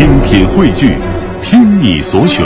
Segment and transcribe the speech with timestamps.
[0.00, 0.98] 精品汇聚，
[1.42, 2.42] 听你所选，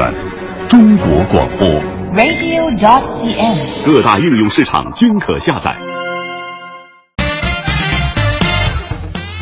[0.68, 1.68] 中国广播。
[2.12, 3.86] radio.cn。
[3.86, 5.76] 各大应用市场均可下载。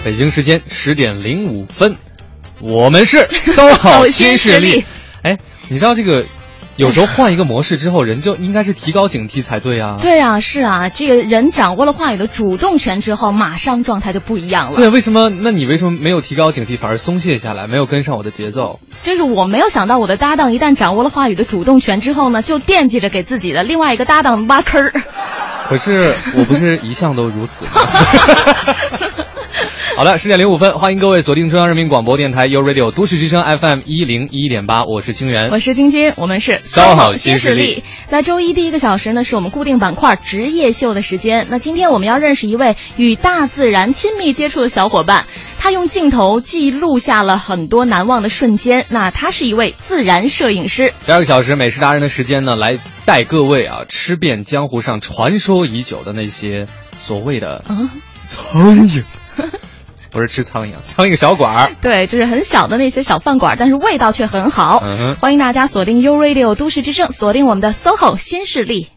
[0.04, 1.96] 北京时间十点零五分，
[2.60, 4.84] 我们是 搜好新势力。
[5.22, 5.38] 哎，
[5.70, 6.22] 你知道这个，
[6.76, 9.96] 有时候换一个模式之后，人就应该是提高警惕才对啊。
[10.00, 14.76] 对啊，是啊，这个人掌握了话语的主动权之后，马上状态就不一样了。
[14.76, 15.28] 对，为什么？
[15.28, 18.80] 那你为什么没有提高警惕，反而松懈下来，没有跟上我的节奏？
[19.02, 24.92] 就是我没有想到，我的搭档一旦掌握了话语的主动权之后呢，就惦记着给自己的另外一个搭档挖坑儿。
[25.68, 27.70] 可是我不是一向都如此吗？
[29.94, 37.84] 好了，十点零五分，欢迎各位锁定中央人民广播电台 u Radio 都市之声 FM 一零一点八，我是清源，我是晶晶，我们是三好新势力。
[38.08, 41.46] 在周一第一个小时呢，是我们固定板块职业秀的时间。
[41.50, 45.26] 那今天我们要认识一位与大自然亲密接触的小伙伴，
[45.58, 48.86] 他用镜头记录下了很多难忘的瞬间。
[48.88, 50.94] 那他是一位自然摄影师。
[51.06, 57.90] 第二个小时美食达人的时间呢，来带各位啊吃遍江湖上传说已久的那些所谓的啊
[58.26, 59.04] 苍蝇。
[60.10, 61.72] 不是吃苍蝇，苍蝇小馆儿。
[61.80, 64.82] 对，就是很小的那些小饭馆，但是味道却很好。
[64.84, 68.90] 嗯，欢迎大家锁定 U Radio 都市之声，锁定我们的 SOHO 新势力。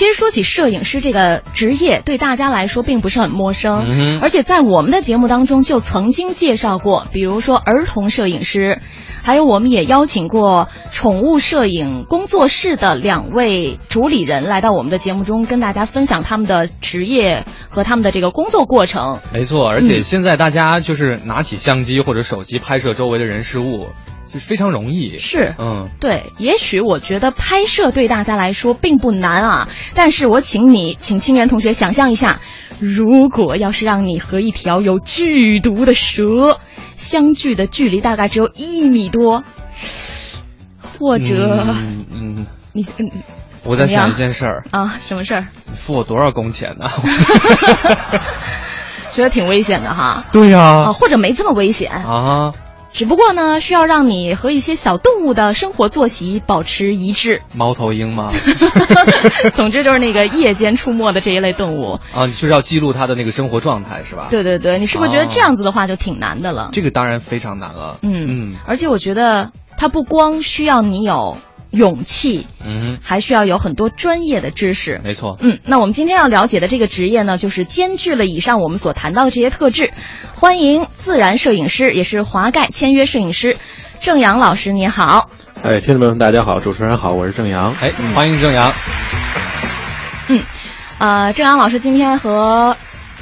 [0.00, 8.80] 其实说起摄影师这个职业，对大家来说并不是很陌生，嗯、而且在我们的节目当中就曾经介绍过，比如说儿童摄影师，
[9.22, 19.18] 还有我们也邀请过宠物摄影工作室的两位主理人来到我们的节目中，跟大家分享他们的职业和他们的这个工作过程。
[19.34, 23.88] 没错，而且现在大家就是拿起相机或者手机拍摄周围的人事物。
[24.32, 26.32] 就是非常容易，是，嗯，对。
[26.38, 32.40] 也许我觉得拍摄对大家来说并不难啊，但是我请你，请清源同学想象一下，
[32.78, 36.58] 如果要是让你和一条有剧毒的蛇
[36.96, 39.42] 相距的距离大概只有一米多，
[40.98, 41.34] 或者，
[41.66, 43.10] 嗯，嗯你，嗯，
[43.64, 45.44] 我在想一件事儿啊，什么事儿？
[45.68, 46.88] 你付我多少工钱呢？
[49.12, 50.24] 觉得挺危险的哈。
[50.30, 52.52] 对呀、啊，或者没这么危险啊。
[52.92, 57.40] 只不过呢，需要让你和一些小动物的生活作息保持一致。
[57.54, 58.30] 猫头鹰吗？
[59.54, 64.28] 总之就是那个夜间出没的这一类动物啊，就是要记录它的那个生活状态，是吧？
[64.30, 66.64] 对对对，你是不是觉得这样子的话就挺难的了？
[66.64, 67.98] 哦、这个当然非常难了。
[68.02, 71.36] 嗯嗯，而且我觉得它不光需要你有
[71.70, 75.00] 勇气，嗯，还需要有很多专业的知识。
[75.04, 75.36] 没错。
[75.40, 79.92] 嗯，那我们今天要了解的这个职业呢，就是兼具了以上我们所谈到的这些特质。
[80.34, 83.56] 欢迎自然摄影师，也是华盖签约摄影师
[84.00, 85.30] 郑阳老师，你好。
[85.62, 87.74] 哎，听众朋友们，大家好，主持人好，我是郑阳。
[87.80, 88.72] 哎，欢迎郑阳。
[90.28, 90.42] 嗯，
[90.98, 92.76] 呃，郑阳老师今天和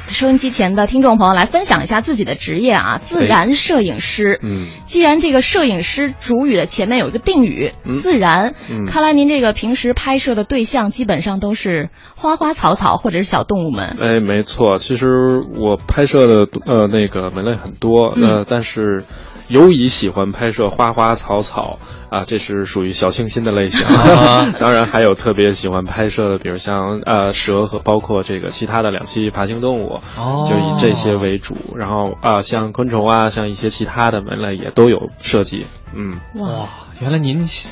[0.08, 4.40] 收音机前的听众朋友来分享一下自己的职业啊，自然摄影师。
[4.42, 13.96] 嗯，既然这个摄影师主语的前面有一个定语“嗯、自然”，嗯，看来您这个平时拍摄的对象基本上都是花花草草或者是小动物们。
[14.00, 15.08] 哎，没错，其实
[15.56, 19.04] 我拍摄的呃那个门类很多，嗯、呃，但是。
[19.48, 21.78] 尤以喜欢拍摄花花草草
[22.10, 23.84] 啊，这是属于小清新的类型。
[23.86, 31.56] 啊、 当然还有特别喜欢拍摄的，比如像呃蛇和包括这个其他的两栖爬行动物，哦、就以这些为主。
[31.76, 35.66] 然后啊，像昆虫啊，像一些其他的门类也都有设计。
[35.94, 36.68] 嗯，哇，
[37.00, 37.68] 原来您喜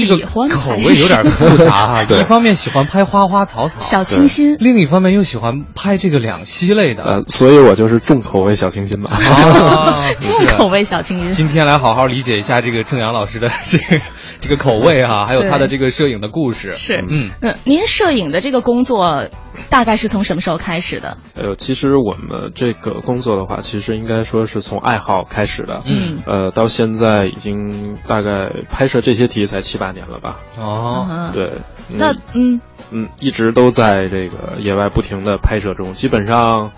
[0.00, 2.02] 您这个口味有点复杂啊。
[2.10, 7.04] 一方面喜欢拍花花草草，小清新；另一方面又喜欢拍这个两栖类的。
[7.04, 9.10] 呃，所以我就是重口味小清新嘛。
[9.12, 11.28] 啊， 重口味小清新。
[11.28, 14.00] 今天来好好理解一下这个郑阳老师的 这个
[14.40, 16.72] 这个口味哈、啊，还有他的这个摄影的故事。
[16.72, 19.26] 是，嗯嗯，您摄影的这个工作
[19.68, 21.16] 大概是从什么时候开始的？
[21.34, 25.82] 呃，其实我们这个工作的话，其实应该说是从爱好开始的。
[25.86, 30.40] 嗯，呃，到现在已经大概拍摄这些题材七八年了吧。
[30.58, 31.62] 哦，对。
[31.90, 32.60] 嗯、那嗯
[32.90, 36.72] 嗯，一直都在这个野外不停的拍摄中，基本上。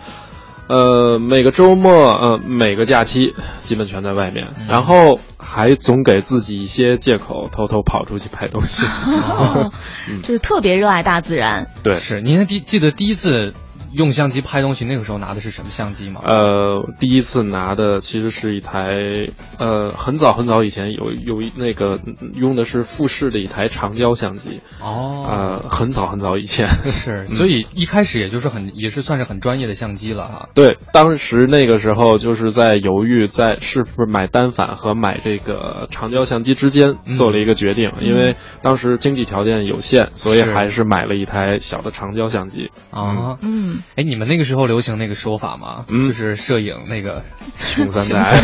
[0.70, 8.86] 呃，每个周末，呃，每个假期，基本全在外面，嗯、然后还总给自己一些借口，偷偷跑出去拍东西。
[8.86, 9.72] 哦、
[10.22, 11.66] 就是特别热爱大自然。
[11.82, 12.20] 对，是。
[12.22, 13.52] 您还第记得第一次
[13.92, 16.20] 用相机拍东西，那个时候拿的是什么相机吗？
[16.24, 19.26] 呃，第一次拿的其实是一台，
[19.58, 21.98] 呃，很早很早以前有有一那个
[22.34, 24.60] 用的是富士的一台长焦相机。
[24.80, 30.48] 哦，呃，很早很早以前是， 所以一开始也就是很也是算是很专业的相机了哈。
[30.54, 42.70] 对，当时那个时候就是在犹豫在是不是买单反和买这个长焦相机之间做了一个决定，因为当时经济条件有限，所以还是买了一台小的长焦相机。
[42.90, 45.84] 啊，嗯，哎，你们那个时候流行那个说法吗？
[45.88, 47.22] 嗯就是摄影那个
[47.64, 48.40] 穷三代，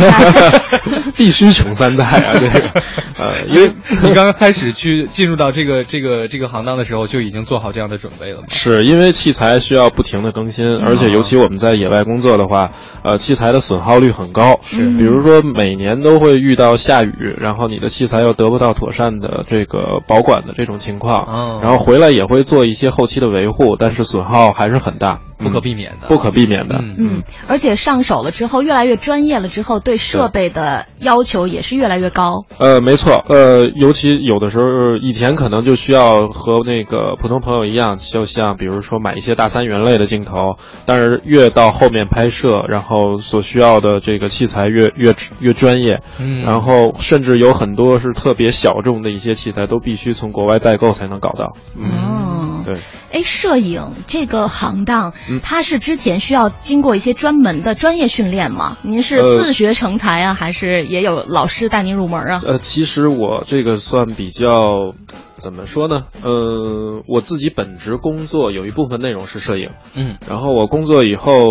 [1.16, 2.34] 必须穷三代啊！
[2.34, 2.82] 这个，
[3.18, 3.72] 呃，因为
[4.02, 8.46] 你刚刚开始去进入到这个这个这个行当的时候，就已经做好这样的准备了吗？
[8.50, 12.70] 是因为器材需要不停的更新，而且尤其我们在野外工作的话，
[13.02, 14.58] 呃，器材的损耗率很高。
[14.64, 25.62] 是比如说每年都会遇到下雨，然后你的器材又得不到妥善的这个保管的这种情况，哦然后回来也会做一些后期的维护，但是损耗还是很大，不可嗯。
[25.62, 26.76] 避免的，不可避免的。
[26.80, 32.44] 嗯嗯，而且上手了之后，越来越专业了之后，对设备的要求也是越来越高。
[32.58, 46.44] 呃，没错，呃，尤其有的时候，以前可能就需要和那个普通朋友一样，就像比如说买一些大三元类的镜头，但是越到后面拍摄，然后所需要的这个器材越越越专业，嗯。
[46.44, 51.54] 然后甚至有很多是特别小众的一些器材，都必须从国外代购才能搞到。
[51.76, 52.35] 嗯，哦，
[52.66, 52.74] 对。
[53.12, 58.76] 哎，摄影这个行当，嗯它是之前需要经过一些专门的专业训练吗？
[58.82, 62.42] 您是呃自学成才啊，还是也有老师带您入门啊？
[62.44, 64.94] 呃，其实我这个算比较，
[65.36, 66.06] 怎么说呢？
[66.22, 70.16] 呃，我自己本职工作有一部分内容是摄影，嗯。
[70.26, 71.44] 然后我工作以后，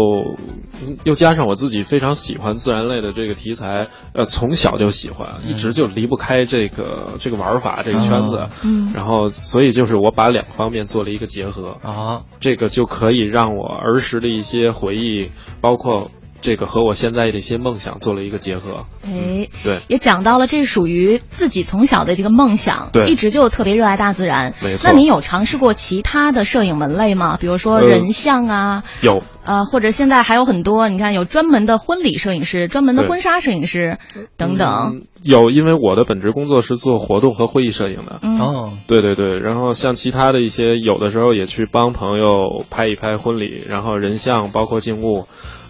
[0.86, 8.92] 嗯又加上我自己非常喜欢自然类的这个题材，呃，从小就喜欢，一直就离不开这个这个玩法这个圈子，嗯。
[8.94, 15.30] 然后所以就是我把两方面做了一个结合，啊，这个就可以让我儿时的一些回忆，
[15.62, 16.10] 包括
[16.46, 18.86] 这个和我现在的一些梦想做了一个结合。
[19.04, 24.54] 哎，对，也讲到了，这属于自己从小的这个梦想，对一直就特别热爱大自然。
[24.62, 27.38] 没错那您有尝试过其他的摄影门类吗？
[27.38, 33.98] 比如说呃人像啊，有呃，或者现在还有很多，你看有专门的婚礼摄影师、专门的婚纱摄影师
[34.38, 34.92] 等等。
[34.94, 38.20] 嗯有，因为我的本职工作是做活动和会议摄影的。
[38.22, 45.26] 嗯，哦，对对对，然后像其他的一些，有的时候也去帮朋友拍一拍婚礼，然后人像包括静物，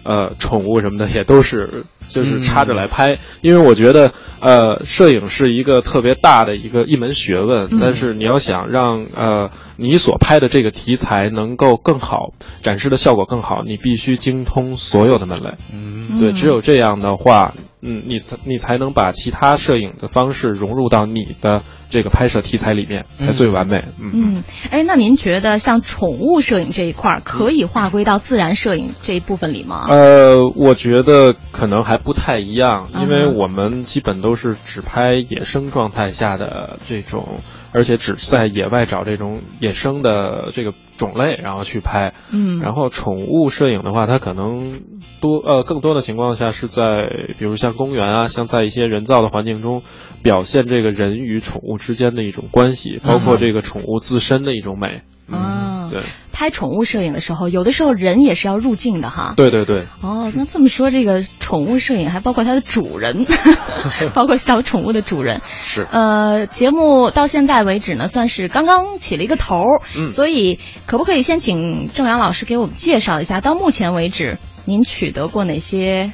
[0.06, 12.32] 呃，宠物什么的也都是就是插着来拍，因为我觉得呃，摄影是一个特别大的一个一门学问，嗯但是你要想让呃你所拍的这个题材能够更好
[12.62, 15.54] 展示的效果更好，你必须精通所有的门类。
[15.72, 23.84] 嗯对，嗯只有这样的话，嗯，你才你才能把其他摄影的方式融入到你的这个拍摄题材里面，才最完美。
[24.00, 29.86] 嗯嗯，哎，那您觉得像宠物摄影这一块儿可以划归到自然摄影这一部分里吗？
[29.90, 37.38] 呃，我觉得可能还不太一样，因为我们基本都是只拍野生状态下的这种，
[37.72, 42.14] 而且只在野外找这种野生的这个种类，然后去拍。
[42.32, 44.72] 嗯，然后宠物摄影的话，它可能
[45.20, 47.08] 多呃更多的情况下是在
[47.38, 49.82] 比如像公园啊，像在一些人造的环境中，
[50.22, 55.02] 表现这个人与宠物之间的一种关系，包括这个宠物自身的一种美。
[55.28, 56.00] 嗯，对
[56.36, 59.32] 拍宠物摄影的时候，有的时候人也是要入镜的哈。
[59.38, 63.24] 对对对，哦，那这么说，这个宠物摄影还包括它的主人，
[64.12, 65.40] 包括小宠物的主人。
[65.62, 65.88] 是。
[65.90, 76.12] 呃，节目到现在为止呢，算是刚刚起了一个头儿，嗯所以可不可以先请郑阳老师给我们介绍一下，到目前为止您取得过哪些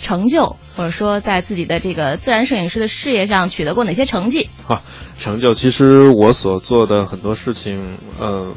[0.00, 4.50] 成就，或者说在自己的这个自然摄影师的事业上取得过哪些成绩？
[4.68, 4.82] 啊，
[5.18, 8.52] 成就其实我所做的很多事情，呃，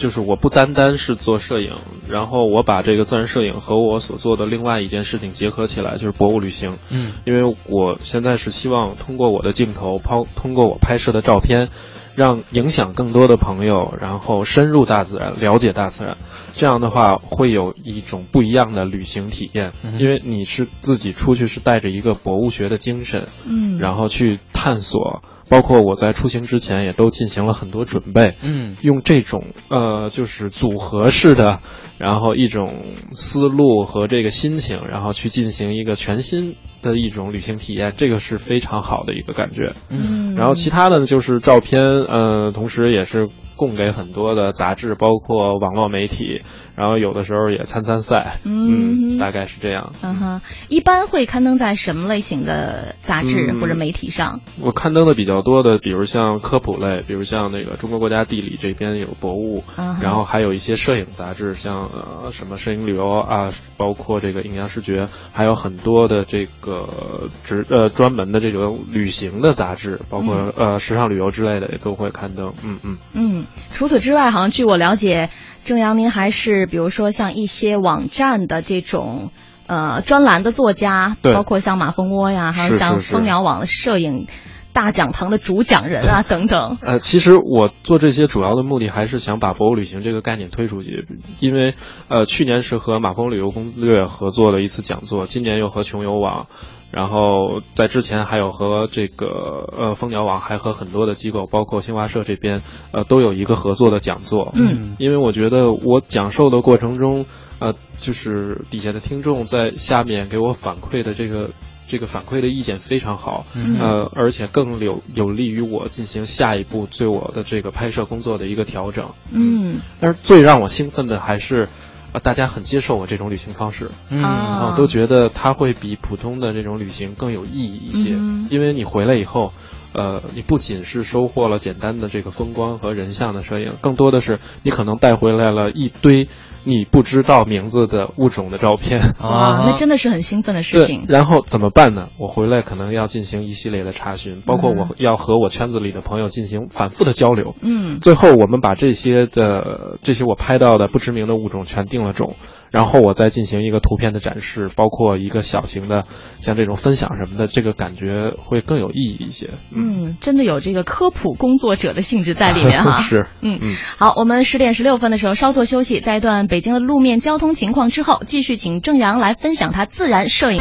[0.00, 1.74] 就是我不单单是做摄影，
[2.08, 6.78] 然后我把这个自然摄影和我所做的另外一件事情结合起来，就是博物旅行。
[6.90, 11.68] 嗯因为我现在是希望通过我的镜头，抛通过我拍摄的照片，
[12.16, 16.16] 让影响更多的朋友，然后深入大自然，了解大自然。
[16.56, 25.20] 这样的话，会有一种不一样的旅行体验，嗯因为你是自己出去是带着一个博物学的精神，嗯然后去探索。
[25.50, 31.60] 包括我在出行之前也都进行了很多准备，嗯用这种呃就是组合式的，
[31.98, 39.74] 然后一种思路和这个心情，然后去进行一个全新的一种旅行体验，这个是非常好的一个感觉。
[39.90, 43.28] 嗯，然后其他的呢就是照片，呃，同时也是
[43.60, 46.40] 供给很多的杂志，包括网络媒体，
[46.76, 49.92] 然后有的时候也参参赛，嗯，大概是这样。
[50.00, 50.40] 嗯哼，
[50.70, 54.40] 一般会刊登在什么类型的杂志或者媒体上？
[54.62, 59.62] 我刊登的比较多的，比如像科普类，比如像那个中国国家地理这边有博物，
[60.00, 72.54] 然后还有一些摄影杂志，像呃什么摄影旅游啊，包括这个影像视觉，还有很多的这个职呃专门的这种旅行的杂志，包括呃时尚旅游之类的也都会刊登。
[72.64, 73.44] 嗯嗯嗯。
[73.70, 75.30] 除此之外，好像据我了解，
[75.64, 79.30] 郑阳您还是比如说像一些网站的这种
[79.66, 84.26] 呃专栏的作家，包括像马蜂窝呀，还有像蜂鸟网的摄影。
[84.72, 86.78] 大讲堂的主讲人啊， 等等。
[86.80, 91.08] 呃，其实我做这些主要的目的还是想把博物旅行这个概念推出去，
[91.40, 91.74] 因为
[92.06, 96.46] 呃，去年是和马蜂旅游攻略合作了一次讲座，今年又和穷游网，
[96.90, 104.52] 然后在之前还有和这个呃蜂鸟网，还和很多的机构，包括新华社这边，呃，都有一个合作的讲座。
[104.54, 107.26] 嗯，因为我觉得我讲授的过程中，
[107.58, 111.50] 呃，就是底下的听众在下面给我反馈的这个。
[111.88, 113.46] 这个反馈的意见非常好，
[113.80, 119.10] 呃，而且更有有利于我进行下一步对我的这个拍摄工作的一个调整。
[119.32, 121.68] 嗯，但是最让我兴奋的还是，
[122.12, 123.90] 呃，大家很接受我这种旅行方式，
[124.22, 128.10] 啊，都觉得它会比普通的这种旅行更有意义一些，
[128.50, 129.52] 因为你回来以后。
[129.92, 136.28] 呃，你不仅是收获了简单的这个风光和人像的摄影，更多的是你可能带回来了一堆
[136.64, 141.04] 你不知道名字的物种的照片 啊，那真的是很兴奋的事情。
[141.08, 142.08] 然后怎么办呢？
[142.18, 147.54] 我回来可能要进行一系列的查询，包括我要和我圈子里的朋友进行反复的交流。
[147.62, 152.36] 嗯，最后我们把这些的这些我拍到的不知名的物种全定了种。
[152.70, 156.04] 然后我再进行一个图片的展示，包括一个小型的
[156.38, 159.50] 像这种分享什么的，这个感觉会更有意义一些。
[159.74, 162.96] 嗯，真的有这个科普工作者的性质在里面哈。
[163.02, 163.74] 是，嗯嗯。
[163.98, 170.60] 好，我们十点十六分的时候稍作休息，在一段北京的路面交通情况之后，继续请郑阳来分享他自然摄影。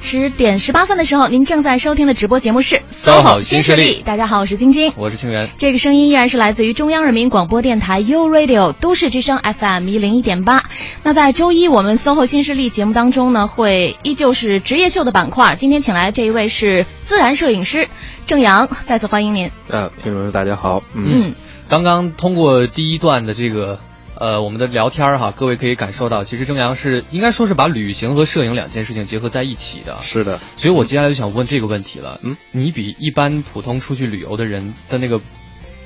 [0.00, 4.00] 十点十八分的时候，您正在收听的直播节目是《SOHO 新势力》。
[4.02, 5.50] 大家好，我是晶晶，我是清源。
[5.56, 10.64] 这个声音依然是来自于中央人民广播电台 u Radio 都市之声 FM 一零一点八。
[11.04, 15.54] 那在周一我们《SOHO 新势力》节目当中呢，会依旧是职业秀的板块。
[15.54, 17.88] 今天请来这一位是自然摄影师
[18.26, 19.50] 郑阳，再次欢迎您。
[19.68, 20.82] 呃，听众们大家好。
[20.94, 21.34] 嗯，
[21.68, 23.78] 刚刚通过第一段的这个。
[24.20, 29.96] 呃，我们的聊天儿哈，各位可以感受到，其实郑阳是应该说是把旅行和摄影两件事情结合在一起的。
[30.02, 32.20] 是的，所以我接下来就想问这个问题了。
[32.22, 35.22] 嗯，你比一般普通出去旅游的人的那个。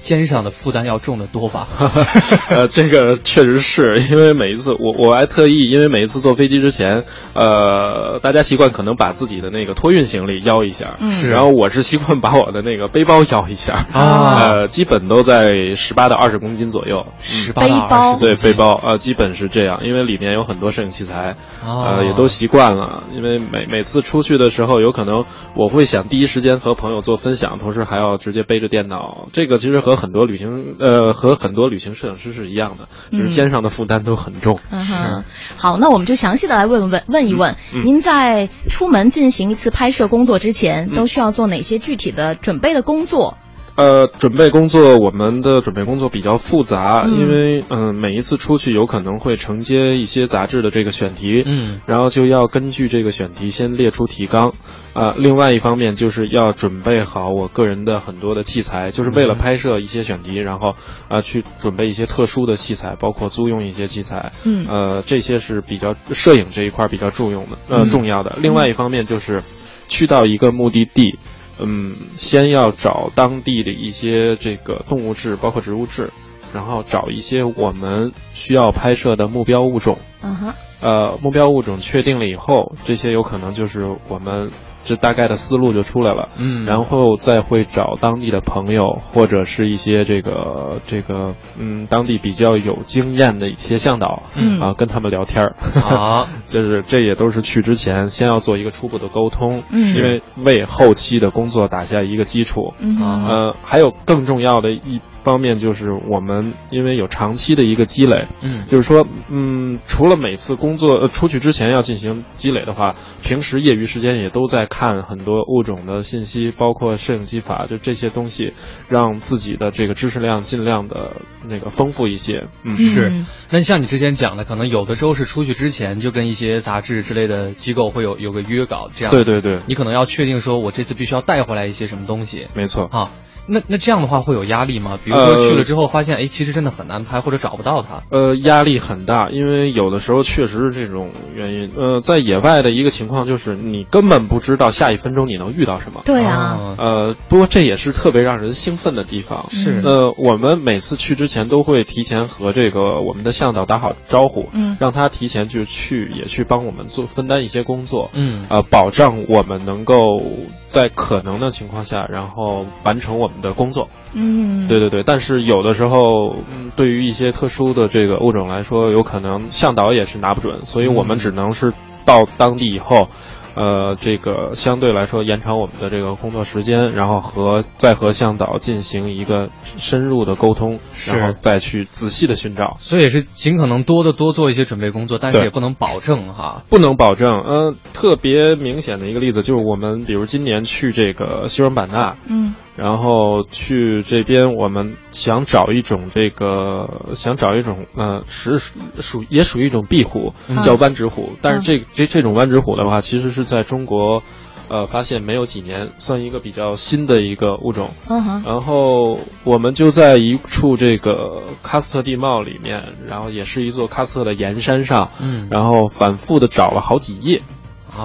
[0.05, 1.67] 肩上的负担要重得多吧？
[2.51, 25.25] 呃，这个确实是因为每一次我我还特意，因为每一次坐飞机之前，呃，大家习惯可能把自己的那个托运行李邀一下，是，然后我是习惯把我的那个背包邀一下，啊，呃，基本都在十八到二十公斤左右，十八到二十，对，背包，呃，基本是这样，因为里面有很多摄影器材，呃，也都习惯了，因为每每次出去的时候，有可能
[25.57, 34.59] 我会想第一时间和朋友做分享，同时还要直接背着电脑，这个其实和很多旅行呃和很多旅行摄影师是一样的，就是肩上的负担都很重。
[34.79, 35.25] 是，
[35.57, 43.37] 好，那我们就详细的来问问问一问，您在出门进行一次拍摄工作之前，都需要做哪些具体的准备的工作？
[43.77, 54.53] 呃，准备工作，我们的准备工作比较复杂，因为嗯，每一次出去有可能会承接一些杂志的这个选题，嗯，然后就要根据这个选题先列出提纲，
[54.93, 60.75] 啊，另外一方面就是要准备好我个人的很多的器材，就是为了拍摄一些选题，然后
[61.09, 68.39] 啊去准备一些特殊的器材，包括租用一些器材，嗯，呃，这些是比较摄影这一块比较重用的，呃，重要的。
[68.41, 69.43] 另外一方面就是
[69.89, 71.19] 去到一个目的地。
[71.59, 76.11] 嗯，先要找当地的一些这个动物志，包括植物志，
[76.53, 79.99] 然后找一些我们需要拍摄的目标物种。
[80.23, 80.55] 嗯哼。
[80.81, 84.51] 呃，目标物种确定了以后，这些有可能就是我们。
[84.85, 94.61] 这大概的思路就出来了，嗯，然后再会找当地的朋友或者是一些这个这个嗯当地比较有经验的一些向导，嗯。
[94.61, 105.01] 啊跟他们聊天儿，啊， 就是这也都是去之前先要做一个初步的沟通，嗯，因为为后期的工作打下一个基础，嗯，呃，还有更重要的一。
[105.25, 118.53] 方面就是我们因为有长期的一个积累，嗯，就是说，嗯，除了每次工作呃出去之前要进行积累的话，平时业余时间也都在看很多物种的信息，包括摄影技法，就这些东西，
[118.89, 122.47] 让自己的这个知识量尽量的那个丰富一些。
[122.63, 123.25] 嗯，是。
[123.51, 129.11] 那像你之前讲的，可能有的时候是出去之前就跟一些杂志之类的机构会有有个约稿，这样。
[129.11, 129.61] 对对对。
[129.67, 132.47] 你可能要确定说，我这次必须要带回来一些什么东西。
[132.55, 132.85] 没错。
[132.93, 133.11] 啊。
[133.47, 134.99] 那那这样的话会有压力吗？
[135.05, 138.03] 比如说去了之后发现，哎，其实真的很难拍，或者找不到它。
[138.11, 141.71] 呃，压力很大，因为有的时候确实是这种原因。
[141.77, 146.03] 呃，在野外的一个情况就是你根本不知道下一分钟你能遇到什么。
[146.05, 146.77] 对啊。
[146.79, 149.47] 呃，不过这也是特别让人兴奋的地方。
[149.51, 149.83] 是。
[149.85, 160.23] 呃，我们每次去之前都会提前和这个我们的向导打好招呼，嗯，让他提前就去也去帮我们做分担一些工作，嗯，呃，保障我们能够
[160.67, 163.89] 在可能的情况下，然后完成我们的工作。
[164.15, 166.37] 嗯，对对对，但是有的时候，
[166.77, 171.73] 对于一些特殊的这个物种来说，有可能向导也是拿不准，所以我们只能是
[172.05, 173.09] 到当地以后。
[173.57, 182.79] 呃，这个相对来说延长我们的这个工作时间，然后和再和向导进行一个深入的沟通，然后再去仔细的寻找。
[182.81, 187.45] 所以也是尽可能多的多做一些准备工作，但是也不能保证哈，不能保证。
[187.47, 192.57] 嗯，特别明显的一个例子就是我们比如今年去这个西双版纳，嗯。
[192.77, 201.31] 然后去这边，我们想找一种这个，想找一种呃，是属也属于一种壁虎，叫弯指虎。
[201.41, 204.25] 但是这这这种弯指虎的话，其实是在中国，
[204.69, 207.91] 呃，发现没有几年，算一个比较新的一个物种。
[208.09, 217.41] 嗯然后我们就在一处这个喀斯特地貌里面，然后也是一座喀斯特的岩山上，嗯，然后反复的找了好几夜，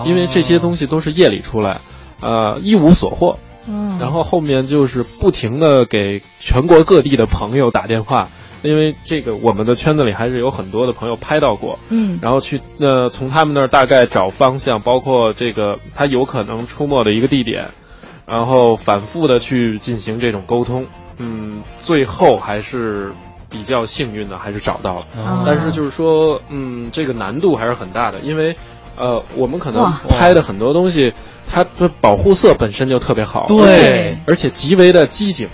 [0.05, 1.81] 因为这些东西都是夜里出来，
[2.21, 3.39] 呃，一无所获。
[3.99, 8.29] 然后后面就是不停的给全国各地的朋友打电话，
[8.63, 17.67] 因为这个我们的圈子里还是有很多的朋友拍到过，嗯，然后去呃从他们那儿大概找方向，包括这个他有可能出没的一个地点，
[18.25, 20.85] 然后反复的去进行这种沟通，
[21.17, 23.11] 嗯，最后还是
[23.49, 28.55] 比较幸运的，还是找到了，但是就是说，嗯，这个难度还是很大的，因为。
[28.99, 31.13] 呃，我们可能拍的很多东西，
[31.49, 35.47] 它的保护色本身就特别好，对，而且极为的机警。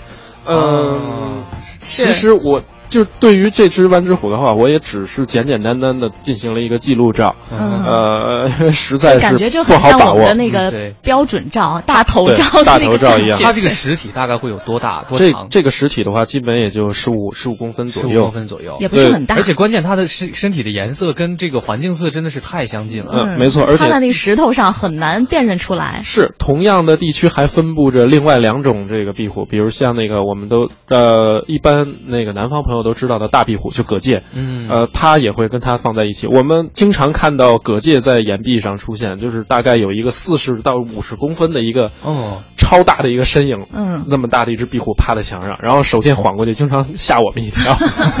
[0.44, 1.42] 嗯，
[1.80, 2.60] 其实我。
[2.88, 13.38] 就对于这只弯指虎的话，我也只是简简单单的进行了一个记录照，呃， 实在是感觉就很像我们的那个标准照，大头照，大头照一样。
[13.42, 15.04] 它这个实体大概会有多大？
[15.08, 15.48] 多长？
[15.50, 19.36] 这这个实体的话，基本也就十五十五公分左右，十五公分左右，也不是很大。
[19.36, 23.12] 而且关键它的身身体的颜色跟这个环境色真的是太相近了。
[23.14, 26.00] 嗯，没错，而且它在那石头上很难辨认出来。
[26.02, 33.56] 是同样的地区还分布着另外两种这个壁虎，比如像那个我们都呃一般那个南方朋友都知道的大壁。
[33.56, 36.26] 虎就葛界，嗯，呃，它也会跟它放在一起。
[36.26, 47.78] 我们经常看到葛界在岩壁上出现，就是大概有一个四十到五十公分的一个哦超大的一个身影，嗯，那么大的一只壁虎趴在墙上，然后手电晃过去，经常吓我们一跳。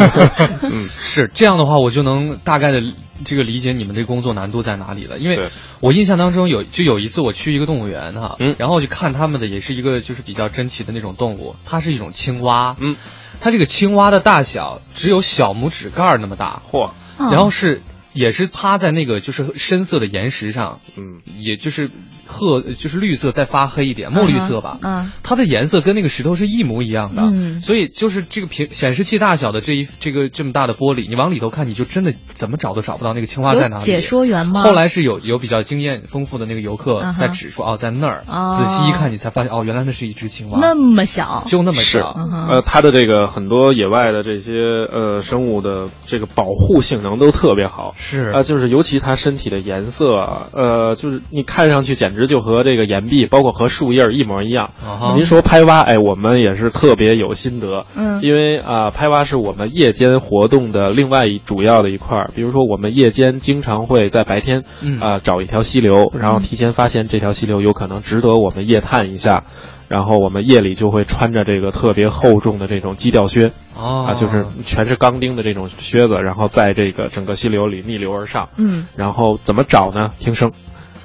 [0.64, 2.82] 嗯，是这样的话，我就能大概的
[3.24, 5.18] 这个理解你们这工作难度在哪里了。
[5.18, 12.96] 因为我印象当中有就有一次我去一个动物园哈，嗯，然后就看他们的也是一个就是比较珍奇的那种动物，它是一种青蛙，嗯。
[13.40, 16.90] 它这个青蛙的大小只有小拇指盖那么大，嚯！
[17.18, 17.82] 然后是。
[18.16, 21.90] 也是趴在那个就是深色的岩石上，嗯，也就是
[22.26, 33.84] 褐就是绿色再发黑一点，墨绿色吧，嗯，它的颜色跟那个石头是一模一样的，嗯，所以就是这个屏显示器大小的这一这个这么大的玻璃，你往里头看，你就真的怎么找都找不到那个青蛙在哪里。
[33.84, 34.62] 解说员吗？
[34.62, 38.24] 后来是有有比较经验丰富的那个游客在指说哦，在那儿，
[38.56, 42.16] 仔细一看你才发现哦，原来那是一只青蛙，那么小，就那么小，
[42.48, 48.86] 呃，它的这个很多野外的这些呃生物的这个保护性能都特别好，是啊，就是尤。
[48.86, 50.12] 其它身体的颜色，
[50.52, 54.70] 呃，就是你看上去简直就和这个岩壁，包括和树叶一模一样。
[55.16, 57.84] 您说拍蛙，哎，我们也是特别有心得。
[57.96, 62.30] 嗯，因为啊，拍蛙是我们夜间活动的另外一主要的一块儿。
[62.32, 64.62] 比如说，我们夜间经常会在白天
[65.00, 69.42] 啊找一条溪流，然后提前发现这条溪流有可能值得我们夜探一下。
[69.88, 78.48] 然后我们夜里就会穿着这个特别厚重的这种基调靴，啊，就是全是钢钉的这种靴子，然后在这个整个溪流里逆流而上。
[78.56, 80.10] 嗯，然后怎么找呢？
[80.18, 80.52] 听声，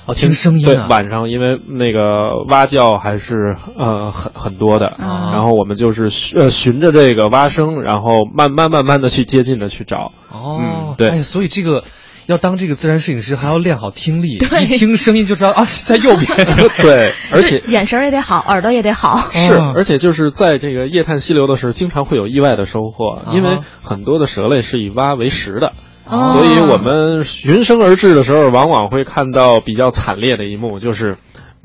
[0.05, 0.65] 哦，听声音。
[0.65, 10.11] 对，晚上因为那个蛙叫还是呃很很多的，然后我们就是呃循着这个蛙声，然后慢慢慢慢的去接近的去找。
[10.31, 11.83] 哦，对，哎，所以这个。
[12.31, 16.47] 要当这个自然摄影师，还要练好听力，一听声音就知道啊，在右边。
[16.81, 19.29] 对， 而且眼神也得好，耳朵也得好。
[19.31, 25.73] 是，而且就是在这个夜探溪流的时候，经常会有意外的收获，因为很多的蛇类是以蛙为食的，
[26.07, 31.17] 所以我们循声而至的时候，往往会看到比较惨烈的一幕，就是，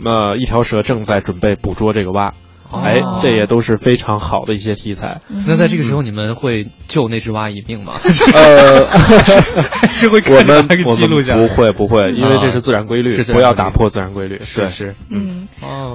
[0.05, 2.35] 呃，一条蛇正在准备捕捉这个蛙。
[2.73, 5.21] 哎，这也都是非常好的一些题材。
[5.47, 7.95] 那在这个时候，你们会救那只蛙一命吗？
[8.35, 8.87] 呃，
[9.93, 14.41] 是会我们个记录下不会不会，因为这是自然规律，不要打破自然规律。
[14.41, 15.49] 是是，嗯，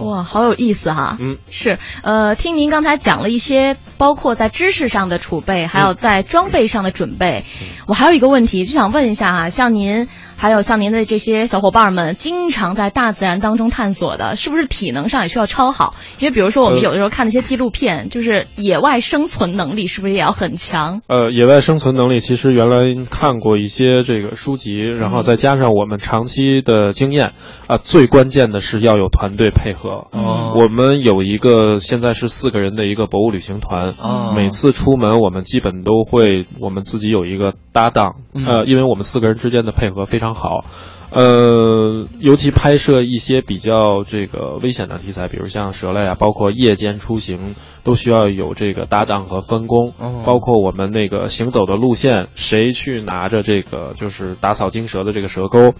[0.03, 1.17] 哇，好有意思哈。
[1.19, 7.45] 嗯，是，呃，听您刚才讲了一些，包括在知识上的储备，还有在装备上的准备。
[7.87, 10.07] 我还有一个问题，就想问一下哈，像您。
[10.41, 15.93] 还有像您的这些小伙伴们，经常在大自然当中探索的，是不是体能上也需要超好？
[16.17, 21.03] 因为比如说我们有的时候看那些纪录片，就是野外生存能力是不是也要很强？
[21.05, 27.33] 呃，野外生存能力其实原来看过一些这个书籍，然后再加上我们长期的经验，
[27.67, 30.07] 啊，最关键的是要有团队配合。
[30.11, 40.33] 哦，我们有一个现在是四个人的一个博物旅行团，哦，每次出门我们基本都会我们自己有一个搭档，呃，因为我们四个人之间的配合非常。
[40.33, 40.63] 好，
[41.11, 49.93] 呃，尤其拍摄一些比较这个危险的题材，比如像蛇类啊，包括夜间出行，都需要有这个搭档和分工。
[50.25, 55.73] 包括我们那个行走的路线，谁去拿着这个就是打草惊蛇的这个蛇钩，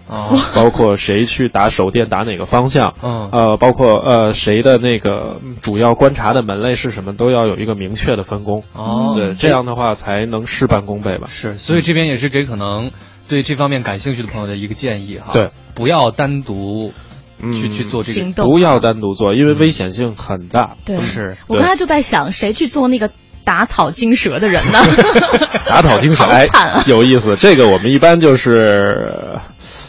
[0.54, 8.62] 包括谁去打手电打哪个方向，呃，包括呃谁的那个主要观察的门类是什么，都要有一个明确的分工。
[8.74, 11.26] 哦，对，这样的话才能事半功倍吧。
[11.28, 12.90] 是，所以这边也是给可能。
[13.28, 16.92] 对这方面感兴趣的朋友的一个建议哈，对，不要单独
[17.50, 20.76] 去去做这个，不要单独做，因为危险性很大。
[20.84, 23.10] 对，是我刚才就在想，谁去做那个
[23.44, 24.78] 打草惊蛇的人呢？
[25.66, 26.46] 打草惊蛇， 哎，
[26.86, 27.34] 有意思。
[27.36, 28.94] 这个我们一般就是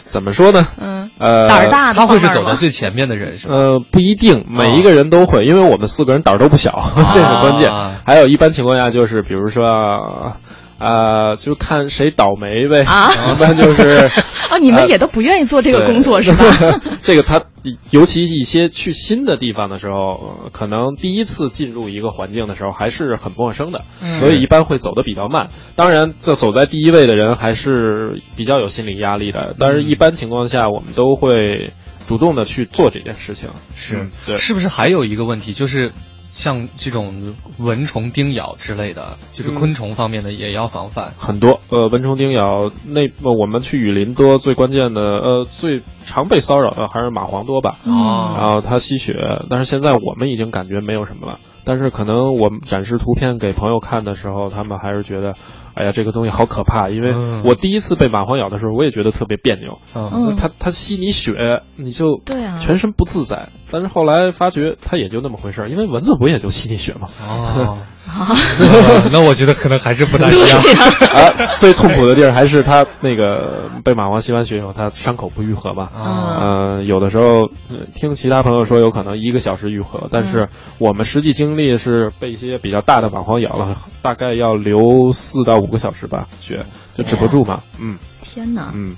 [0.06, 0.66] 怎么说呢？
[0.80, 3.54] 嗯，呃，胆儿大，他会是走在最前面的人，是吧？
[3.54, 7.70] 呃，不一定，每一个人都会，因为我们四个人胆儿都不小， 这是关键。
[8.04, 10.32] 还有一般情况下就是，比如说。
[10.78, 12.82] 啊，就看谁倒霉呗。
[12.82, 14.10] 啊， 一般就是
[14.50, 16.80] 哦，你们也都不愿意做这个工作是吧？
[17.02, 17.42] 这个他，
[17.90, 25.50] 尤其一些去新的地方的时候，可能第一次进入一个环境的时候还是很陌生的，所以一般会走的比较慢。
[25.76, 29.54] 当然，这走在第一位的人还是比较有心理压力的。
[29.58, 31.72] 但是，一般情况下，我们都会
[32.06, 33.48] 主动的去做这件事情。
[33.74, 35.92] 是，对，是不是还有一个问题就是？
[36.34, 41.60] 像这种蚊虫叮咬之类的，就是昆虫方面的也要防范很多。
[41.70, 47.78] 呃，蚊虫叮咬，那我们去雨林多，最关键的，呃，最常被骚扰的还是蚂蟥多吧？
[47.84, 49.14] 哦，然后它吸血，
[49.48, 51.38] 但是现在我们已经感觉没有什么了。
[51.66, 55.34] 但是可能我们展示图片给朋友看的时候，他们还是觉得，
[55.72, 56.90] 哎呀，这个东西好可怕。
[56.90, 59.78] 因为我第一次被蚂蟥咬的时候，我也觉得特别别扭。
[59.94, 63.48] 嗯，它它吸你血，你就对啊，全身不自在。
[63.74, 67.08] 但是后来发觉，它也就那么回事儿，因为蚊子不也就吸你血吗？
[67.26, 67.78] 哦。
[69.10, 71.56] 那我觉得可能还是不大一样啊。
[71.56, 75.88] 最痛苦的地儿还是他那个被蚂蟥吸完血以后，他伤口不愈合嘛。
[75.96, 77.48] 嗯，有的时候
[77.94, 87.62] 听其他朋友说，有可能一个小时愈合，但是我们实际经历是被一些比较大的蚂蟥咬了，大概要流四到五个小时吧，血就止不住嘛。
[87.80, 88.70] 嗯，天哪。
[88.74, 88.94] 嗯。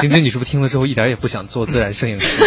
[0.00, 2.42] 晶晶，你是不是听了之后一点也不想做自然摄影师？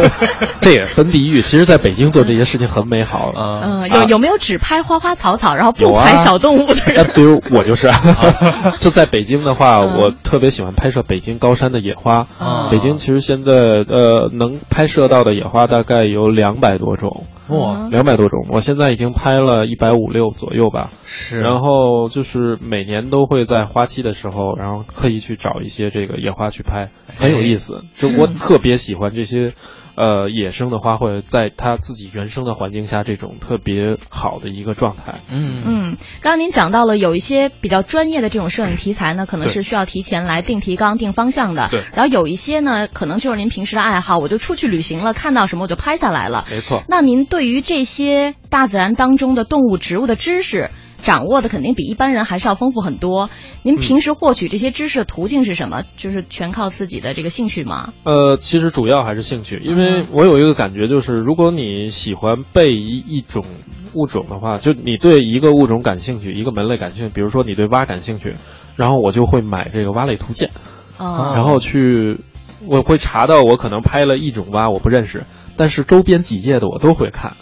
[0.60, 1.42] 这也分地域。
[1.42, 3.62] 其实，在北京做这些事情很美好啊。
[3.64, 7.06] 嗯，有有没有只拍花花草草，然后不拍小动物的人？
[7.14, 7.88] 比如我就是。
[8.78, 12.26] 就在北京的话，我特别喜欢拍摄北京高山的野花。
[12.70, 13.52] 北京其实现在
[13.88, 17.24] 呃能拍摄到的野花大概有两百多种。
[17.48, 18.46] 哇，两百多种！
[18.50, 20.90] 我现在已经拍了一百五六左右吧。
[21.06, 21.40] 是。
[21.40, 27.82] 然后就是每年都会在花期的时候，然后刻意去找一些这个野花去拍，很有意思。
[27.96, 29.54] 就我特别喜欢这些。
[30.00, 35.16] 呃，野生的花卉在它自己原生的环境下，这种特别好的一个状态。
[35.28, 41.66] 嗯嗯，刚刚您讲到了有一些比较专业的这种摄影题材呢，可能是需要提前来定提纲、定方向的。
[41.72, 41.82] 对。
[41.92, 46.44] 然后有一些呢，可能就是您平时的爱好，我就出去旅行了，看到什么我就拍下来了。
[46.48, 46.84] 没错。
[46.86, 50.70] 那您对于这些大自然当中的动物、植物的知识？
[51.00, 53.30] 掌握的肯定比一般人还是要丰富很多。
[53.62, 55.84] 您平时获取这些知识的途径是什么？
[55.96, 57.92] 就是全靠自己的这个兴趣吗？
[58.04, 63.44] 呃，其实主要还是兴趣，因为我有一个感觉，就是如果你喜欢背一一种
[63.94, 68.34] 物种的话，就你对一个物种感兴趣，一个门类感兴趣，比如说你对蛙感兴趣，
[68.76, 70.50] 然后我就会买这个蛙类图鉴，
[70.98, 72.20] 然后去
[72.66, 75.22] 我会查到我可能拍了一种蛙我不认识，
[75.56, 77.36] 但是周边几页的我都会看，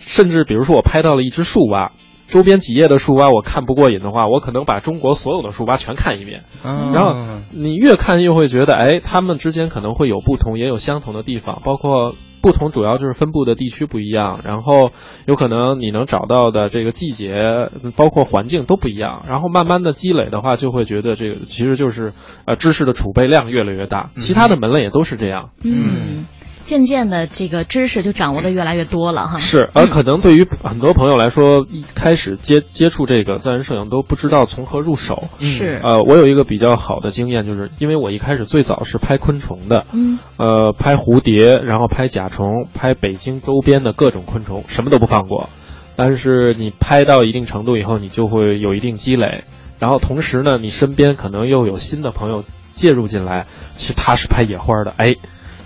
[0.00, 1.92] 甚至比如说我拍到了一只树蛙。
[2.28, 6.44] 周边几页的书吧我看不过瘾的话，我可能把中国所有的书吧全看一遍。
[6.62, 11.62] 然后你越看越会觉得，哎，它们之间可能会有不同，也有相同的地方。
[11.64, 14.40] 包括不同，主要就是分布的地区不一样。
[14.44, 14.90] 然后
[15.26, 19.24] 有可能你能找到的这个季节，包括环境都不一样。
[19.26, 22.12] 然后慢慢的积累的话，就会觉得这个其实就是
[22.44, 24.10] 呃知识的储备量越来越大。
[24.16, 25.50] 其他的门类也都是这样。
[25.64, 26.26] 嗯。
[26.68, 29.38] 渐渐的这个知识就掌握的越来越多了哈。
[29.38, 35.24] 是，而可能对于很多朋友来说，一开始接接触这个自然摄影都不知道从何入手。
[35.40, 45.48] 是，呃，我有一个比较好的经验，就是因为我一开始最早是拍昆虫的，嗯，呃，拍蝴蝶，然后拍甲虫，拍北京周边的各种昆虫，什么都不放过。
[45.96, 49.44] 但是你拍到一定程度以后，你就会有一定积累，
[49.78, 55.16] 然后同时呢，你身边可能又有新的朋友介入进来，其实他是拍野花的，哎，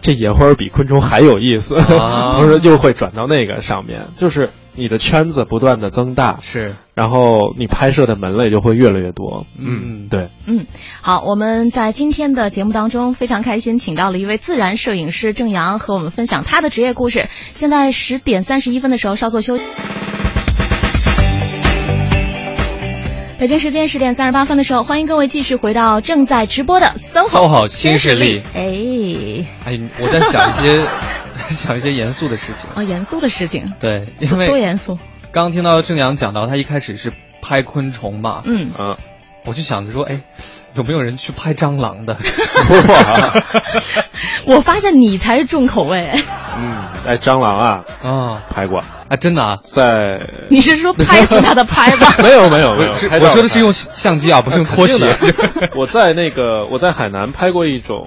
[0.02, 9.46] 这野花比昆虫还有意思，啊 同时就会转到那个上面，就是你的圈子不断的增大，是，然后你拍摄的门类就会越来越多。
[9.56, 10.66] 嗯，对，嗯，
[11.00, 17.28] 好，我们在今天的节目当中非常开心，请到了一位自然摄影师郑阳和我们分享他的职业故事。
[17.52, 19.62] 现在十点三十一分的时候稍作休息。
[23.42, 30.86] 北京时间十点三十八分的时候，欢迎各位继续回到正在直播的 SOHO SOHO 新势力哎，哎，我在想一些
[31.50, 32.70] 想一些严肃的事情。
[32.72, 34.96] 啊，严肃的事情，对，因为多严肃。
[35.32, 38.96] 刚听到郑阳讲到，他一开始是拍昆虫嘛，嗯，嗯，
[39.44, 40.20] 我就想着说，哎，
[40.76, 42.14] 有没有人去拍蟑螂的？
[42.14, 43.32] 哇，
[44.46, 46.12] 我发现你才是重口味。
[46.56, 49.58] 嗯，哎，蟑螂啊，啊拍过，啊，真的啊？
[49.62, 52.14] 在 你是说拍死他的拍吧？
[52.22, 55.12] 没有没有没有，我说的是用相机啊，不是用拖鞋。
[55.76, 58.06] 我在那个我在海南拍过一种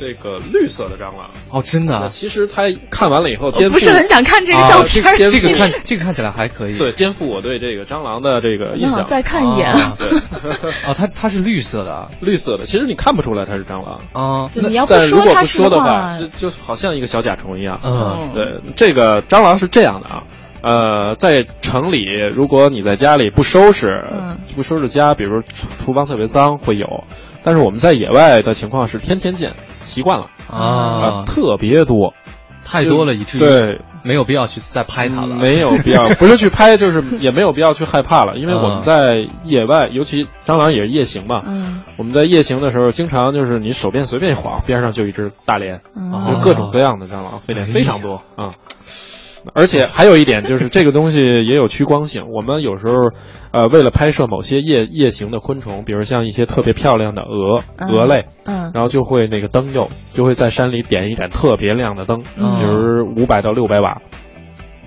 [0.00, 2.08] 这个绿色的蟑螂，哦，真的啊？
[2.08, 5.18] 其实他看完了以后我颠覆，不是很想看这个啊照片儿。
[5.18, 6.78] 这这个看这个看起来还可以。
[6.78, 9.04] 对颠覆我对这个蟑螂的这个印象。
[9.04, 9.70] 再看一眼。
[9.70, 10.08] 啊对，
[10.88, 14.00] 哦，它它是绿色的啊绿色的，其实你看不出来它是蟑螂。
[14.12, 14.50] 啊。
[14.54, 17.78] 就你要不说如果不它是说的话，就就好像一个小甲虫一样。
[17.84, 20.22] 嗯对，这个蟑螂是这样的啊，
[20.62, 27.04] 呃，在城里，如果你在家里不收拾，嗯不收拾家，比如厨厨房特别脏会有，
[27.42, 29.52] 但是我们在野外的情况是天天见，
[29.84, 32.12] 习惯了啊，特别多，
[32.64, 35.36] 太多了，以至于对，没有必要去再拍它了。
[35.36, 41.82] 没有必要， 不是去拍，就是也没有必要去害怕了，因为我们在野外，尤其蟑螂也是夜行嘛，嗯。
[41.96, 47.64] 我们在夜行的时候，经常就是你手边随便一晃，边上就一只大连，嗯就各种各样的蟑螂，飞哎呀。
[47.64, 48.50] 点非常多啊。
[49.54, 52.30] 而且还有一点就是，这个东西也有趋光性。
[52.30, 52.94] 我们有时候，
[53.52, 64.00] 呃，为了拍摄某些夜夜行的昆虫，比如像一些特别漂亮的鹅、嗯鹅类，嗯然后就会那个灯就，就会在山里点一盏特别亮的灯，嗯比如五百到六百瓦。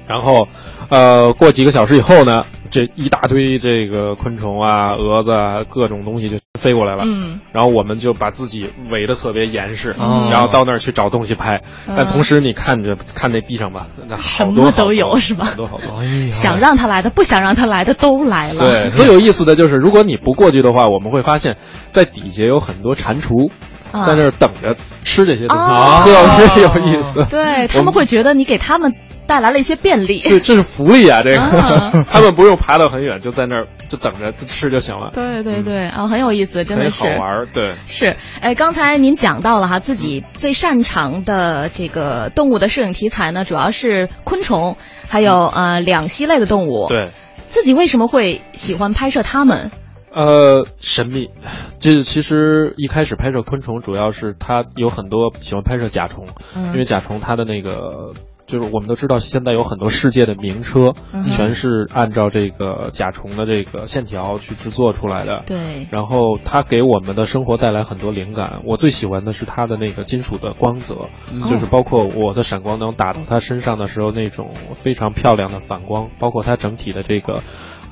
[0.05, 0.47] 然后，
[0.89, 7.03] 呃，过几个小时以后呢，这一大堆这个昆虫啊、蛾子啊，各种东西就飞过来了。
[7.05, 11.59] 嗯然后我们就把自己围得特别严实，哦然后到那儿去找东西拍。
[11.87, 15.99] 嗯但同时你看着看那地上吧，那什么都有是吧好多好多。
[15.99, 18.59] 哎呀，想让他来的，不想让他来的都来了。
[18.59, 21.57] 对，最有意思的就是，如果你不过去的话，我们会发现，
[21.91, 23.49] 在底下有很多蟾蜍，
[23.91, 26.03] 啊在那儿等着吃这些东西，哦
[26.37, 27.25] 特别有意思。
[27.29, 28.93] 对，他们会觉得你给他们
[29.33, 30.21] 带来了一些便利。
[30.21, 31.23] 对，这是福利啊！
[31.23, 35.11] 这个、啊 他们不用爬到很远，就在那儿就等着吃就行了。
[35.15, 37.47] 对对对，啊，很有意思，真的是好玩儿。
[37.51, 44.77] 对，是，哎，刚才您讲到了哈，自己最擅长的这个动物的摄影题材呢，主要是昆虫，
[45.09, 47.11] 还有呃两栖类的动物。，对，
[47.47, 49.71] 自己为什么会喜欢拍摄它们？
[50.13, 51.31] 呃，神秘。
[51.79, 58.13] 这其实一开始拍摄昆虫，主要是它有很多喜欢拍摄甲虫，嗯因为甲虫它的那个。
[58.45, 65.43] 就是我们都知道，现在有很多世界的名车，嗯全是按照这个甲虫的这个线条去制作出来的。
[65.47, 68.61] 对，然后它给我们的生活带来很多灵感。
[68.65, 77.41] 我最喜欢的是它的那个金属的光泽，嗯就是包括我的闪光灯打到它身上的时候那种非常漂亮的反光，包括它整体的这个，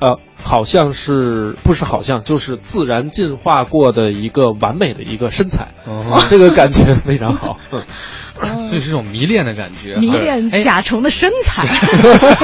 [0.02, 7.58] 呃，好像是不是好像就是自然进化过的一个完美的一个身材，哦这个感觉非常好。
[7.70, 7.82] 嗯
[8.42, 9.94] 所以是这种迷恋的感觉。
[10.00, 11.64] 迷恋哎甲虫的身材。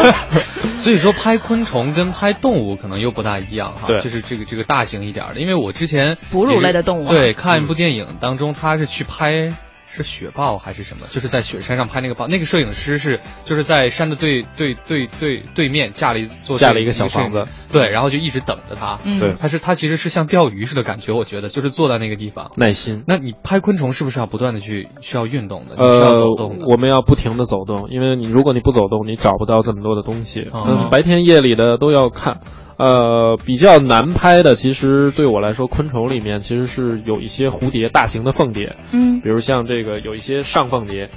[0.79, 9.53] 所以说拍昆虫跟拍动物可能又不大一样哈，就是这个这个大型一点的，因为我之前哺乳类的动物啊对，看一部电影当中，他是去拍。
[9.99, 11.07] 是雪豹还是什么？
[11.11, 18.99] 就是在雪山上拍那个豹，那个摄影师是就是在山的对对对对对面架了一座架了一个小房子，对，然后就一直等着他。
[19.05, 22.51] 嗯对他是他其实是像钓鱼似的感觉，我觉得就是坐在那个地方。
[22.57, 23.05] 耐心。
[23.07, 25.77] 那你拍昆虫是不是要不断的去需要运动的？
[25.77, 30.49] 你需要呃走动的。，我们要不停的走动，因为你如果你不走动，你找不到这么多的东西。
[30.53, 32.41] 哦嗯，白天夜里的都要看。
[32.79, 41.11] 呃，比较难拍的，其实对我来说，昆虫里面其实是有一些蝴蝶，大型的凤蝶，嗯比如像这个有一些上凤蝶，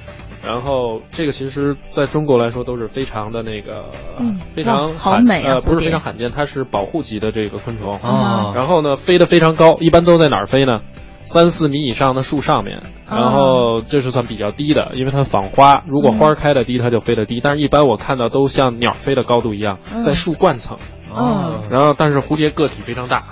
[0.44, 3.86] 然后这个其实在中国来说都是非常的那个，
[4.20, 7.96] 嗯非常好罕美啊呃，不是非常罕见，它是保护级的这个昆虫。
[8.00, 10.80] 啊然后呢，飞得非常高，一般都在哪儿飞呢？
[11.20, 17.40] 三四米以上的树上面，然后这是算比较低的，因为它仿花，如果花开的低，它就飞得低。
[17.40, 20.80] 但是一般我看到都像鸟飞的高度一样，在树冠层。
[21.14, 23.24] 哦，然后但是蝴蝶个体非常大。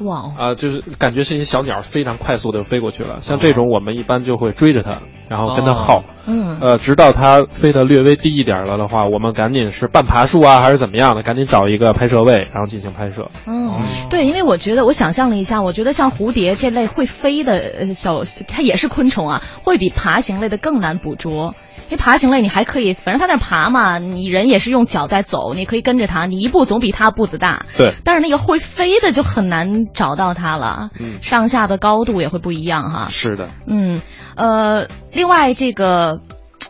[0.00, 3.20] 哇啊，就是感觉是一小鸟非常快速的飞过去了。
[3.20, 4.98] 像这种，我们一般就会追着它，
[5.28, 13.28] 然后跟它耗，嗯，呃，直到它飞得略微低一点了的话，我们赶紧是半爬树啊，还是怎么样的，赶紧找一个拍摄位，然后进行拍摄。
[13.46, 21.54] 嗯，对，因为我觉得我想象了一下，我觉得像蝴蝶这类会飞的小，它也是昆虫啊，会比爬行类的更难捕捉。
[21.90, 27.64] 因为爬行类你还可以，反正它那爬嘛，你人也是用脚在走，你可以跟着它，你一步总比它步子大。
[27.78, 27.94] 对。
[28.04, 33.06] 但是那个会飞的就很难找到它了，嗯，上下的高度也会不一样哈。
[33.08, 33.48] 是的。
[33.66, 34.02] 嗯，
[34.36, 36.20] 呃，另外这个，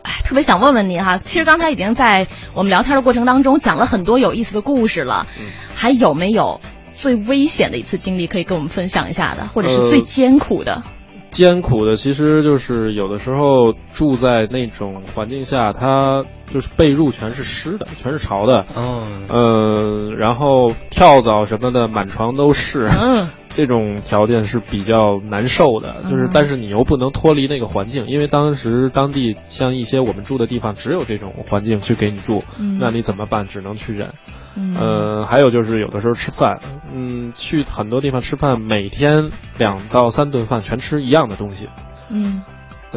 [0.03, 6.59] 哎，特别想问问您哈，其实刚才已经在我们聊天的过程当中讲了很多有意思的故事了，嗯，还有没有
[6.93, 10.81] 最危险的一次经历可以跟我们分享一下的，或者是最艰苦的？
[11.29, 23.27] 艰苦的其实就是有的时候住在那种环境下，它就是被褥全是湿的，全是潮的，嗯，呃，然后跳蚤什么的满床都是，嗯，
[23.59, 26.01] 这种条件是比较难受的。
[26.03, 32.41] 就是，但是你又不能脱离那个环境，因为当时当地像一些我们住的地方只有这种环境去给你住，
[32.79, 33.43] 那你怎么办？
[33.43, 34.13] 只能去忍。
[34.55, 36.59] 嗯，还有就是有的时候吃饭，
[36.93, 41.67] 嗯，去很多地方吃饭，每天两到三顿饭全吃一样的东西，
[42.09, 42.41] 嗯，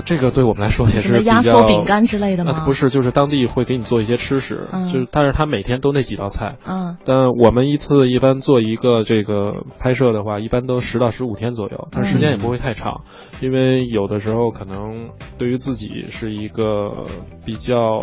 [0.05, 2.64] 这个对我们来说也是压缩饼干之类的吗？
[2.64, 4.61] 不是，就是当地会给你做一些吃食，
[4.92, 13.02] 就是，但是他每天都那几道菜，嗯，但我们一次一般做一个这个拍摄的话，一般都十到十五天左右，但时间也不会太长，
[13.40, 17.05] 因为有的时候可能对于自己是一个
[17.44, 18.00] 比较。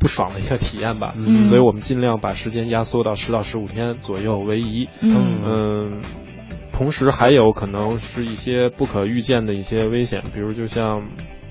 [0.00, 4.88] 不爽的一个体验吧，所以我们尽量把时间压缩到十到十五天左右为宜。
[5.02, 6.00] 嗯，
[6.78, 11.08] 同时还有可能是一些不可预见的一些危险，比如就像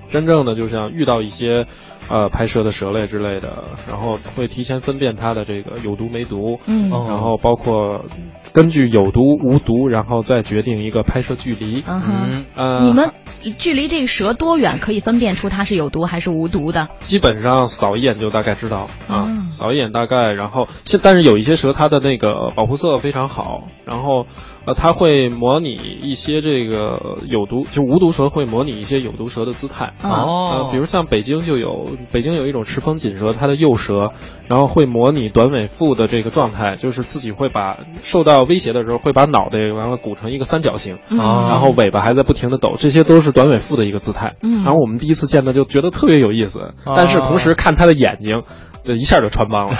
[0.09, 1.65] 真正的就像遇到一些。
[2.09, 8.05] 呃，拍摄的蛇类之类的，然后会提前分辨它的这个有毒没毒，嗯，然后包括
[8.53, 11.83] 根据有毒无毒，然后再决定一个拍摄距离。
[11.85, 13.11] 嗯哼，呃，你们
[13.57, 16.87] 距离这个蛇多远可以分辨出它是有毒还是无毒的？
[16.99, 24.27] 基本上扫一眼就大概知道啊，扫一眼大概，然后现但是有一些蛇它的那个保护色非常好，然后
[24.67, 31.87] 呃，它会模拟一些这个有毒就无毒蛇会模拟一些有毒蛇的姿态哦，比如像北京就有。
[32.11, 34.11] 北京有一种赤峰锦蛇，它的幼蛇，
[34.47, 44.35] 然后会模拟短尾腹的这个状态，就是自己会把受到威胁的时候，会把脑袋完了鼓成一个三角形，然后尾巴还在不停的抖，这些都是短尾腹的一个姿态。
[44.41, 48.41] 然后我们第一次见到就觉得特别有意思，但是同时看它的眼睛。
[48.83, 49.73] 这一下就穿帮了，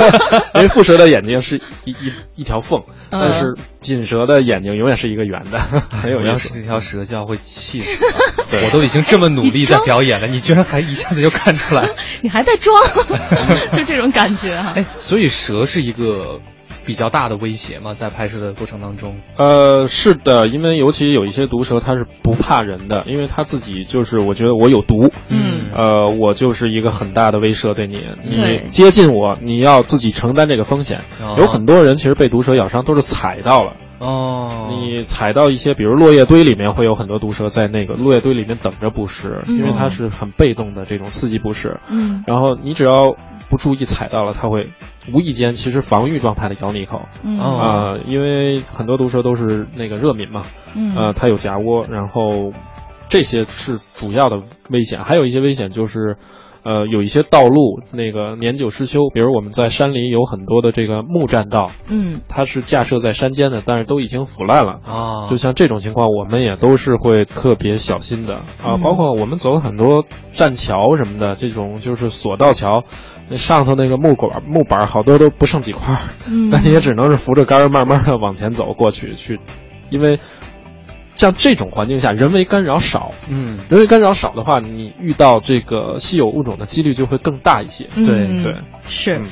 [0.56, 5.58] 因为蝮蛇的眼睛是一一一条缝，但是锦蛇的眼睛永远是一个圆的，
[5.90, 6.54] 很有意思。
[6.54, 8.04] 这条蛇就要会气死，
[8.64, 11.88] 我都已经这么努力在表演了，你居然还一下子就看出来，
[12.22, 12.76] 你还在装，
[13.76, 14.72] 就这种感觉哈。
[14.76, 16.40] 哎，所以蛇是一个。
[16.84, 17.94] 比较大的威胁嘛？
[17.94, 31.00] 在拍摄的过程当中，呃，是的，因为尤其有一些毒蛇，它是不怕人的，因为它自己就是，我觉得我有毒，嗯，呃，我就是一个很大的威慑对你，你接近我，你要自己承担这个风险。
[31.38, 43.16] 有很多人其实被毒蛇咬伤都是踩到了，哦，你踩到一些，比如落叶堆里面会有很多毒蛇在那个落叶堆里面等着捕食，因为它是很被动的这种刺激捕食，嗯，然后你只要。
[43.48, 44.70] 不注意踩到了，它会
[45.14, 47.38] 无意间其实防御状态的咬你一口，嗯。
[47.38, 50.42] 啊，因为很多毒蛇都是那个热敏嘛，
[50.96, 52.52] 呃，它有夹窝，然后
[53.08, 54.38] 这些是主要的
[54.70, 56.16] 危险，还有一些危险就是。
[56.66, 65.28] 呃，有一些道路那个年久失修，比如我们在山里有很多的这个木栈道，嗯，它是架设在山间的，但是都已经腐烂了啊。
[65.30, 68.76] 就像这种情况，我们也都是会特别小心的啊。
[68.82, 72.82] 包括我们走很多栈桥什么的，这种就是索道桥，
[73.30, 75.94] 那上头那个木管木板好多都不剩几块，
[76.28, 79.38] 嗯，那你也只能是扶着杆儿慢慢的往前走过去去，
[79.90, 80.18] 因为。
[81.16, 87.88] 像这种环境下，人为干扰少，嗯，人为干扰少的话，你遇到这个稀有物种的几率就会更大一些。
[87.94, 88.04] 对
[88.44, 89.22] 对，是，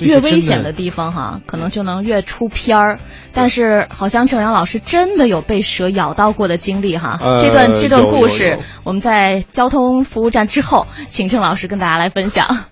[0.00, 2.98] 越危险的地方哈，可能就能越出片儿。
[3.32, 12.66] 但是好像郑阳老师真的有被蛇咬到过的经历哈，这段这段故事，我们在交通服务站之后，请郑老师跟大家来分享。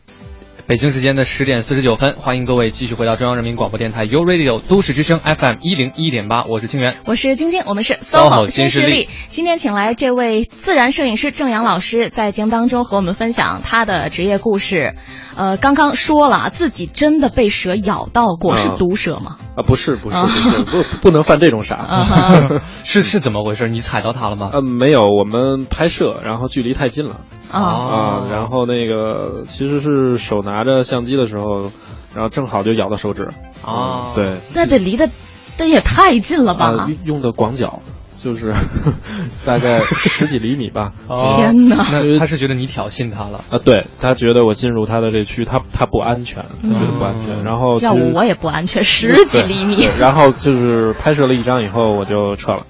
[0.66, 9.08] 北京时间的十点四十九分，欢迎各位继续回到中央人民广播电台 u Radio 都市之声 FM 一零一点八，我是清源，我是晶晶，我们是 SOHO 新势力。
[9.28, 14.96] 今天请来这位自然摄影师郑阳老师，在节目当中和我们分享他的职业故事。
[15.36, 19.38] 呃，刚刚说了自己真的被蛇咬到过，是毒蛇吗？
[19.56, 22.04] 啊，不是不是不是，不不能犯这种傻。
[22.84, 23.68] 是是怎么回事？
[23.68, 24.50] 你踩到他了吗？
[24.52, 31.72] 呃，没有，我们拍摄，然后距离太近了啊啊，然后那个其实是手拿着相机的时候，
[32.14, 33.30] 然后正好就咬到手指
[33.64, 35.10] 啊，对，那得离得，
[35.56, 36.66] 这也太近了吧？
[36.66, 37.80] 啊，用的广角。
[38.16, 38.54] 就是
[39.44, 40.92] 大概十几厘米吧。
[41.36, 41.86] 天哪！
[41.92, 43.58] 那他是觉得你挑衅他了啊？
[43.64, 47.44] 对他觉得我进入他的这区，他他不安全，他觉得不安全。
[47.44, 49.86] 然后要我也不安全，十几厘米。
[49.98, 52.66] 然后就是拍摄了一张以后，我就撤了，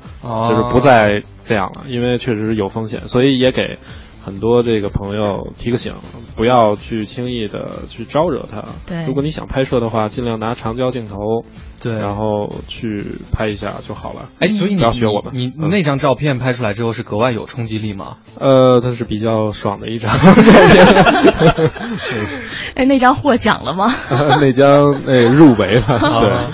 [0.49, 3.79] 就是不再这样了，因为确实有风险，所以也给。
[4.27, 5.93] 很多这个朋友提个醒，
[6.35, 8.65] 不要去轻易的去招惹他。
[8.85, 11.45] 对，如果你想拍摄的话，尽量拿长焦镜头，
[11.81, 14.23] 对，然后去拍一下就好了。
[14.41, 18.17] 哎，所以你要学我们，你那张照片拍出来之后是格外有冲击力吗？
[18.41, 20.13] 呃，它是比较爽的一张。
[22.75, 23.95] 哎，那张获奖了吗？
[24.11, 25.99] 那张那入围了。
[26.01, 26.47] 对，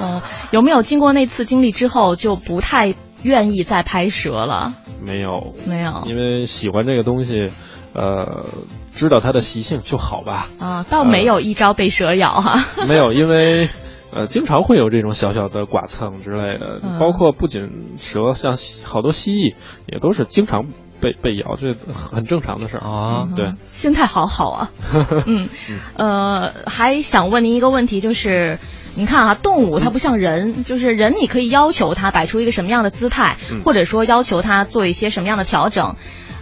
[0.00, 2.94] 嗯，有没有经过那次经历之后就不太？
[3.22, 4.72] 愿意再拍蛇了？
[5.02, 7.50] 没有，没有，因为喜欢这个东西，
[7.92, 8.44] 呃，
[8.92, 10.48] 知道它的习性就好吧。
[10.58, 12.64] 啊，倒没有一朝被蛇咬哈。
[12.86, 13.68] 没有，因为
[14.12, 18.54] 呃，经常会有这种小小的剐蹭之类的，包括不仅蛇，像
[18.84, 19.54] 好多蜥蜴
[19.86, 20.66] 也都是经常
[21.00, 23.28] 被被咬，这很正常的事儿啊。
[23.36, 24.70] 对，心态好好啊。
[25.26, 25.48] 嗯，
[25.96, 28.58] 呃，还想问您一个问题，就是。
[28.98, 35.94] 你看啊，动物它不像人，就是人你可以要求它摆出一个什么样的姿态，或者说要求它做一些什么样的调整。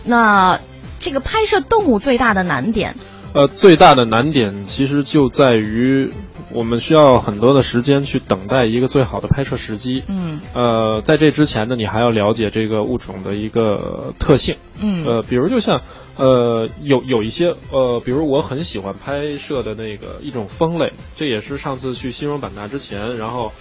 [0.06, 0.58] 那
[0.98, 2.96] 这个拍摄动物最大的难点，
[3.34, 6.10] 呃，最大的难点其实就在于
[6.50, 10.02] 我们需要很多的时间去等待一个最好的拍摄时机。
[10.08, 14.56] 嗯，呃，在这之前呢，你还要了解这个物种的一个特性。
[14.80, 15.82] 嗯，呃，比如就像。
[16.16, 23.52] 呃，有有一些呃，比如我很喜欢拍摄的那个一种风类，这也是上次去西双版纳之前，然后，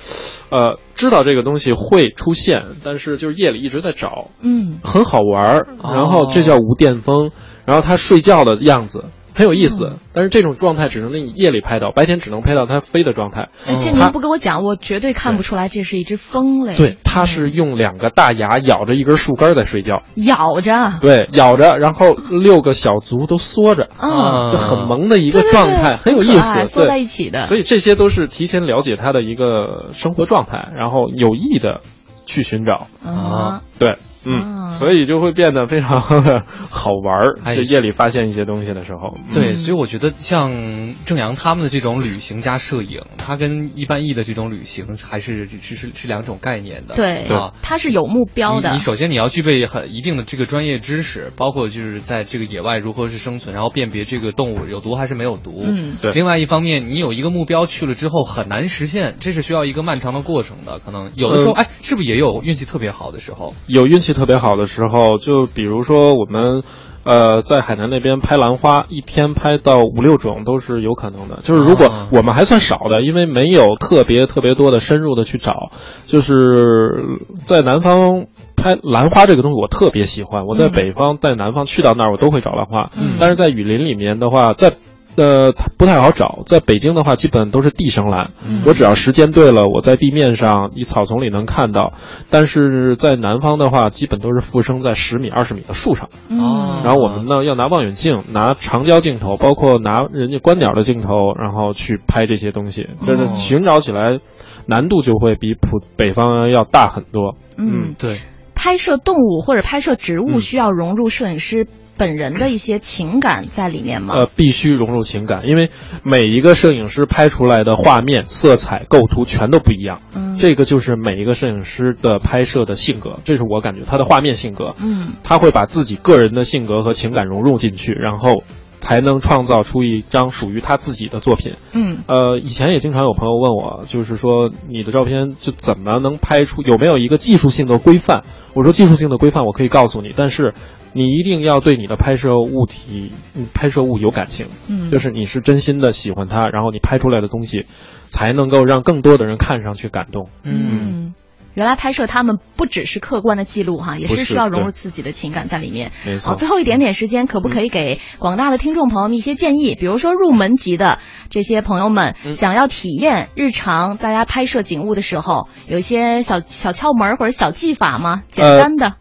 [0.50, 7.32] 呃，知道这个东西会出现，但是就是夜里一直在找，嗯，很好玩儿，然后这叫无电风，
[7.66, 9.04] 然后它睡觉的样子。
[9.36, 13.50] 很有意思，但是这种状态只能在你夜里拍到，白天只能拍到它飞的状态。
[13.68, 16.76] 哎，这您不跟我讲，我绝对看不出来这是一只蜂类。
[16.76, 20.94] 对，它是用两个大牙咬着一根树干在睡觉，咬着。
[21.02, 27.44] 对，咬着，然后六个小足都缩着，啊嗯，很萌的一个状态，很有意思，缩在一起的。
[27.44, 31.82] 所以这些都是提前了解它的一个生活状态，然后有意的
[32.26, 33.98] 去寻找啊，对。
[34.26, 37.56] 嗯，所以就会变得非常的 好玩儿。
[37.56, 46.96] 就夜里发现一些东西的时候，对，所以我觉得像正阳他们的这种旅行加摄影，它跟一般意义的这种旅行还是是是是两种概念的。
[46.96, 48.72] 对，啊它是有目标的。
[48.72, 55.62] 你首先你要具备很一定的这个专业知识，包括就是在这个野外如何是生存，然后辨别这个动物有毒还是没有毒。
[55.64, 56.14] 嗯，对。
[56.14, 60.80] 另外一方面，你有一个目标去了之后很难实现，这是需要一个漫长的过程的。
[60.80, 63.54] 可能有的时候，哎，是不是也有运气特别好的时候？
[63.68, 65.20] 有运气特别好的时候。
[65.20, 66.64] 就比如说我们，
[67.04, 71.42] 呃，在海南那边拍兰花，一天拍到五六种都是有可能的。
[71.44, 75.70] 就是如果我们还算少的，因为没有特别特别多的深入的去找。
[76.06, 80.48] 就是在南方拍兰花这个东西，我特别喜欢。
[80.48, 82.90] 我在北方，在南方去到那儿，我都会找兰花。
[83.20, 84.74] 但是在雨林里面的话，在。
[85.18, 86.44] 呃，不太好找。
[86.46, 88.32] 在北京的话，基本都是地生兰。
[88.66, 91.94] 我只要时间对了，我在地面上一草丛里能看到。
[92.30, 96.10] 但是在南方的话，基本都是附生在十米、二十米的树上。
[96.30, 96.82] 哦。
[96.84, 102.90] 然后我们呢，要拿望远镜，拿长焦镜头，包括拿人家观鸟的镜头，然后去拍这些东西。
[103.08, 104.20] 就是寻找起来
[104.66, 107.36] 难度就会比普北方要大很多。
[107.58, 108.20] 嗯，对。
[108.54, 111.68] 拍摄动物或者拍摄植物，需要融入摄影师。
[111.98, 114.14] 本人的一些情感在里面吗？
[114.16, 115.70] 呃，必须融入情感，因为
[116.04, 120.02] 每一个摄影师拍出来的画面、色彩、构图全都不一样。
[120.16, 124.76] 嗯，这个就是每一个摄影师的拍摄的性格，这是我感觉他的画面性格。
[124.82, 128.44] 嗯，他会把自己个人的性格和情感融入进去，然后
[128.82, 131.54] 才能创造出一张属于他自己的作品。
[131.72, 138.24] 嗯，呃，以前也经常有朋友问我，就是说你的照片就怎么能拍出有没有一个技术性的规范？
[138.54, 140.54] 我说技术性的规范我可以告诉你，但是。
[140.96, 143.12] 你一定要对你的拍摄物体、
[143.54, 147.66] 拍摄物有感情，嗯，就是你是真心的喜欢它，然后你拍出来的东西，
[148.08, 150.30] 才能够让更多的人看上去感动。
[150.44, 151.14] 嗯，
[151.54, 155.92] 原来拍摄他们不只是客观的记录哈，也是需要融入自己的情感在里面。
[156.06, 156.30] 没错。
[156.32, 159.76] 好，最后一点点时间，可不可以给广大的听众朋友们一些建议？
[159.76, 168.22] 比如说入门级的这些朋友们，想要体验日常大家拍摄景物的时候，有一些小小窍门或者小技法吗？
[168.32, 168.94] 简单的。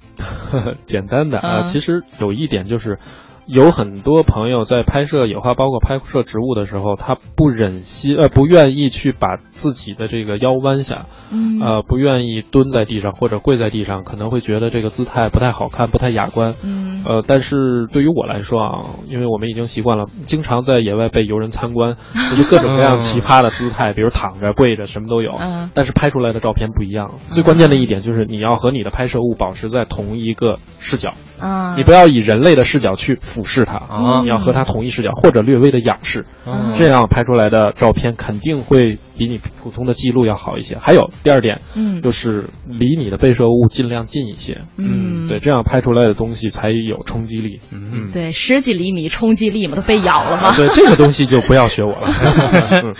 [0.87, 2.99] 简单的啊，其实有一点就是，
[3.47, 16.55] 有很多朋友在拍摄野花，包括拍摄植物的时候，他不忍心呃不愿意去把自己的这个腰弯下，嗯呃不愿意蹲在地上或者跪在地上，可能会觉得这个姿态不太好看，不太雅观。
[16.65, 21.97] 嗯呃，但是对于我来说啊，因为我们已经习惯了，经常在野外被游人参观，
[22.31, 25.33] 就是各种各样奇葩的姿态，比如躺着、跪着，什么都有。
[25.41, 27.11] 嗯但是拍出来的照片不一样。
[27.31, 34.21] 最关键的一点就是你要和你的拍摄物保持在同一个视角，啊，你不要以人类的视角去俯视它啊。
[34.23, 40.79] 你要和它同一视角，或者略微的仰视，嗯这样拍出来的照片肯定会比你普通的记录要好一些。
[40.79, 42.01] 还有第二点，嗯。
[42.01, 45.27] 就是离你的被摄物尽量近一些，嗯。
[45.27, 47.61] 对，这样拍出来的东西才有冲击力。
[47.73, 48.11] 嗯。
[48.13, 50.49] 对十几厘米冲击力嘛，都被咬了吗？
[50.49, 52.09] 啊对这个东西就不要学我了。
[52.85, 52.95] 嗯。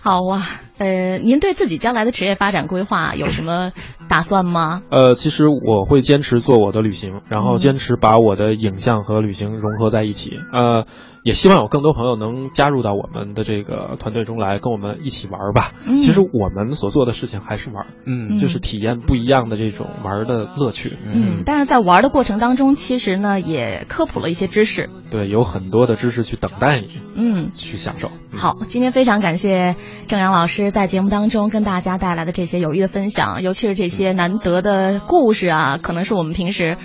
[0.00, 0.42] 好哇，
[0.78, 3.72] 呃，您对自己将来的职业发展规划有什么
[4.08, 4.82] 打算吗？
[4.90, 10.32] 呃，其实我会坚持做我的旅行，然后坚持把我的影像和旅行融合在一起。
[10.52, 10.84] 呃，
[11.22, 15.72] 也希望有更多朋友能加入到我们的这个团队中来，跟我们一起玩儿吧。
[15.86, 20.92] 嗯其实我们所做的事情还是玩儿，嗯就是体验不一样的这种玩儿的乐趣。
[21.06, 24.90] 嗯，但是在玩的过程当中，其实呢也科普了一些知识。
[25.10, 28.08] 对，有很多的知识去等待你嗯，去享受。
[28.32, 29.76] 嗯好，今天非常感谢
[30.08, 36.76] 郑阳老师在节目当中跟大家带来的这些有益的分享，尤其是这些难得的故事啊，可能是我们平时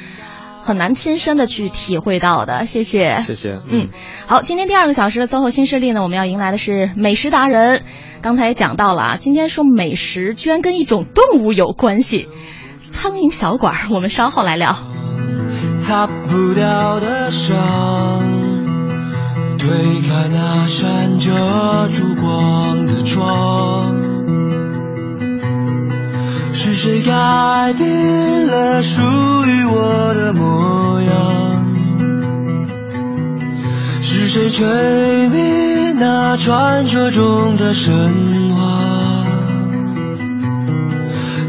[0.61, 2.63] 很难亲身的去体会到的。
[2.63, 3.17] 谢谢。
[3.19, 3.59] 谢谢。
[3.69, 3.87] 嗯，
[4.27, 7.83] 好，今天第二个小时的 SOHO 新势力呢，我们要迎来的是美食达人。
[8.21, 12.27] 刚才也讲到了啊，今天说美食居然跟一种动物有关系，
[12.91, 14.75] 苍蝇小馆儿，我们稍后来聊。
[15.79, 18.21] 擦不掉的伤，
[19.59, 23.93] 推开那扇着烛光的窗，
[26.53, 31.65] 是谁改变了属于我的模样？
[34.01, 39.25] 是谁吹灭那传说中的神话？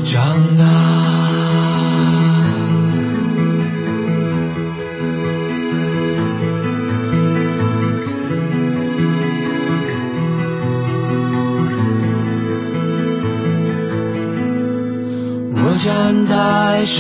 [0.05, 1.10] 长大。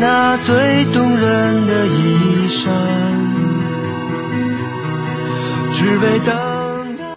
[0.00, 2.72] 那最动人的衣衫，
[5.72, 6.47] 只为等。